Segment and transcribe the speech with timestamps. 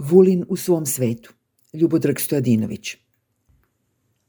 [0.00, 1.32] Vulin u svom svetu.
[1.72, 2.96] Ljubodrag Stojadinović.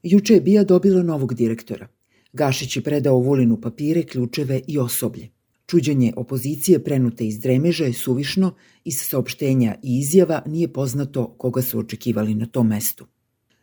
[0.02, 1.88] Juče je Bija dobila novog direktora.
[2.32, 5.28] Gašić je predao Vulinu papire, ključeve i osoblje.
[5.66, 8.54] Čuđenje opozicije prenute iz dremeža je suvišno,
[8.84, 13.06] iz saopštenja i izjava nije poznato koga su očekivali na tom mestu.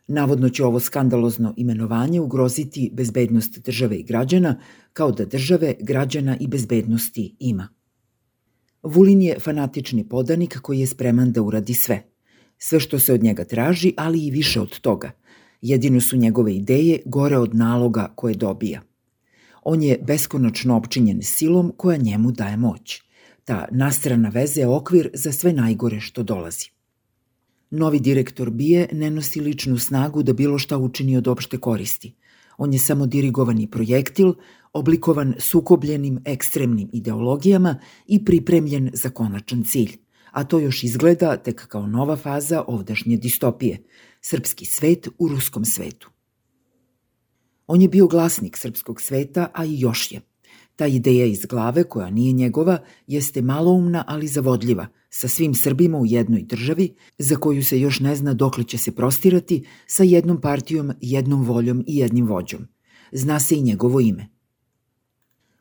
[0.06, 4.60] Navodno će ovo skandalozno imenovanje ugroziti bezbednost države i građana,
[4.92, 7.77] kao da države, građana i bezbednosti ima.
[8.82, 12.02] Vulin je fanatični podanik koji je spreman da uradi sve.
[12.58, 15.10] Sve što se od njega traži, ali i više od toga.
[15.62, 18.82] Jedino su njegove ideje gore od naloga koje dobija.
[19.62, 23.02] On je beskonačno opčinjen silom koja njemu daje moć.
[23.44, 26.70] Ta nastrana veze je okvir za sve najgore što dolazi.
[27.70, 32.14] Novi direktor Bije ne nosi ličnu snagu da bilo šta učini od opšte koristi.
[32.58, 34.34] On je samo dirigovani projektil,
[34.72, 39.96] oblikovan sukobljenim ekstremnim ideologijama i pripremljen za konačan cilj.
[40.32, 43.82] A to još izgleda tek kao nova faza ovdašnje distopije,
[44.20, 46.10] srpski svet u ruskom svetu.
[47.66, 50.20] On je bio glasnik srpskog sveta, a i još je.
[50.76, 56.06] Ta ideja iz glave, koja nije njegova, jeste maloumna, ali zavodljiva, sa svim Srbima u
[56.06, 60.92] jednoj državi, za koju se još ne zna dokle će se prostirati, sa jednom partijom,
[61.00, 62.68] jednom voljom i jednim vođom.
[63.12, 64.28] Zna se i njegovo ime–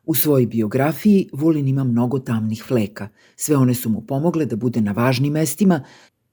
[0.07, 3.07] U svojoj biografiji Vulin ima mnogo tamnih fleka.
[3.35, 5.83] Sve one su mu pomogle da bude na važnim mestima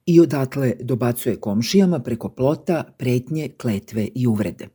[0.06, 4.69] i odatle dobacuje komšijama preko plota, pretnje, kletve i uvrede.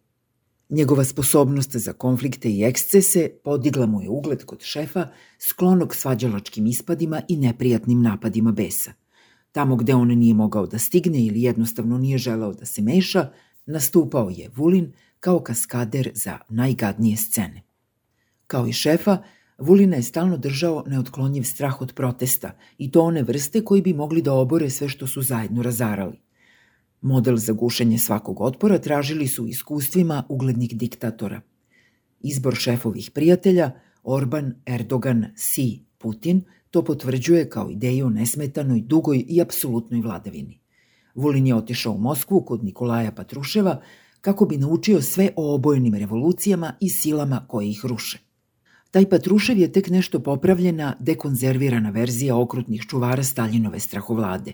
[0.69, 7.21] Njegova sposobnost za konflikte i ekscese podigla mu je ugled kod šefa, sklonog svađalačkim ispadima
[7.27, 8.93] i neprijatnim napadima besa.
[9.51, 13.29] Tamo gde on nije mogao da stigne ili jednostavno nije želeo da se meša,
[13.65, 17.68] nastupao je Vulin kao kaskader za najgadnije scene.
[18.49, 19.17] Kao i šefa,
[19.57, 24.21] Vulina je stalno držao neotklonjiv strah od protesta i to one vrste koji bi mogli
[24.21, 26.19] da obore sve što su zajedno razarali.
[27.01, 31.41] Model za gušenje svakog otpora tražili su iskustvima uglednih diktatora.
[32.19, 33.71] Izbor šefovih prijatelja,
[34.03, 36.41] Orban, Erdogan, Si, Putin,
[36.71, 40.59] to potvrđuje kao ideju o nesmetanoj, dugoj i apsolutnoj vladavini.
[41.15, 43.81] Vulin je otišao u Moskvu kod Nikolaja Patruševa
[44.21, 48.28] kako bi naučio sve o obojenim revolucijama i silama koje ih ruše.
[48.91, 54.53] Taj Patrušev je tek nešto popravljena, dekonzervirana verzija okrutnih čuvara Staljinove strahovlade.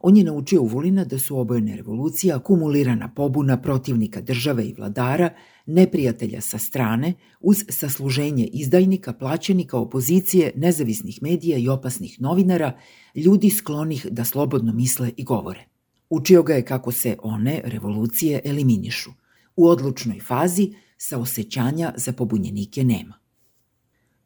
[0.00, 5.30] On je naučio u Vulina da su obojene revolucije akumulirana pobuna protivnika države i vladara,
[5.66, 12.78] neprijatelja sa strane, uz sasluženje izdajnika, plaćenika, opozicije, nezavisnih medija i opasnih novinara,
[13.14, 15.64] ljudi sklonih da slobodno misle i govore.
[16.10, 19.10] Učio ga je kako se one, revolucije, eliminišu.
[19.56, 23.23] U odlučnoj fazi sa osjećanja za pobunjenike nema.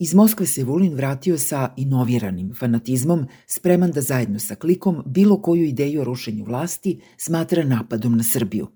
[0.00, 5.64] Iz Moskve se Vulin vratio sa inoviranim fanatizmom, spreman da zajedno sa klikom bilo koju
[5.64, 8.68] ideju o rušenju vlasti smatra napadom na Srbiju.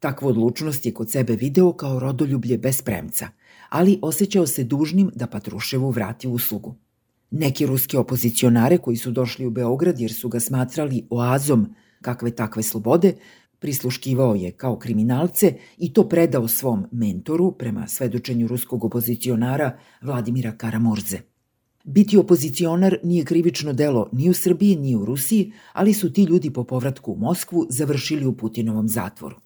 [0.00, 3.28] Takvu odlučnost je kod sebe video kao rodoljublje bez premca,
[3.68, 6.74] ali osjećao se dužnim da Patruševu vrati uslugu.
[7.30, 12.62] Neki ruski opozicionare koji su došli u Beograd jer su ga smatrali oazom kakve takve
[12.62, 13.14] slobode,
[13.60, 21.18] Prisluškivao je kao kriminalce i to predao svom mentoru prema svedočenju ruskog opozicionara Vladimira Karamurze.
[21.84, 26.50] Biti opozicionar nije krivično delo ni u Srbiji ni u Rusiji, ali su ti ljudi
[26.52, 29.36] po povratku u Moskvu završili u Putinovom zatvoru.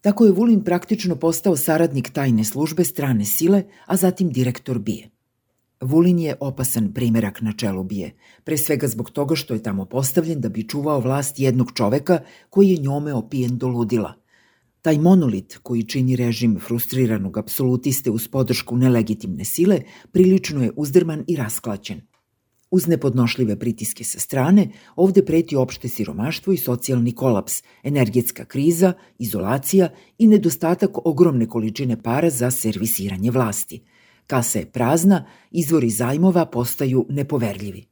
[0.00, 5.10] Tako je Vulin praktično postao saradnik tajne službe strane sile, a zatim direktor BIE.
[5.84, 8.14] Vulin je opasan primerak na čelu bije,
[8.44, 12.68] pre svega zbog toga što je tamo postavljen da bi čuvao vlast jednog čoveka koji
[12.68, 14.14] je njome opijen do ludila.
[14.82, 19.80] Taj monolit koji čini režim frustriranog apsolutiste uz podršku nelegitimne sile
[20.12, 22.00] prilično je uzdrman i rasklaćen.
[22.70, 29.88] Uz nepodnošljive pritiske sa strane, ovde preti opšte siromaštvo i socijalni kolaps, energetska kriza, izolacija
[30.18, 33.82] i nedostatak ogromne količine para za servisiranje vlasti–
[34.26, 37.86] Kasa je prazna, izvori zajmova postaju nepoverljivi.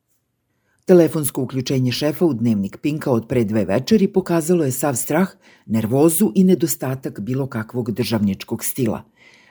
[0.84, 5.28] Telefonsko uključenje šefa u dnevnik Pinka od pre dve večeri pokazalo je sav strah,
[5.66, 9.02] nervozu i nedostatak bilo kakvog državničkog stila.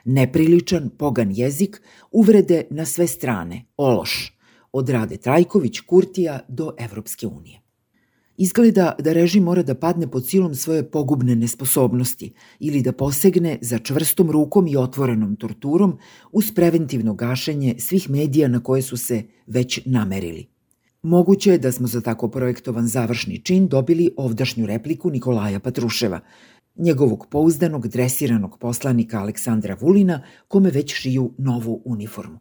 [0.04, 4.38] Nepriličan, pogan jezik, uvrede na sve strane, ološ,
[4.72, 7.61] od Rade Trajković, Kurtija do Evropske unije.
[8.36, 13.78] Izgleda da režim mora da padne pod silom svoje pogubne nesposobnosti ili da posegne za
[13.78, 15.98] čvrstom rukom i otvorenom torturom
[16.32, 20.46] uz preventivno gašenje svih medija na koje su se već namerili.
[21.02, 26.20] Moguće je da smo za tako projektovan završni čin dobili ovdašnju repliku Nikolaja Patruševa,
[26.76, 32.38] njegovog pouzdanog dresiranog poslanika Aleksandra Vulina, kome već šiju novu uniformu.